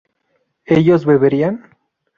[0.65, 1.55] ¿ellos beberían?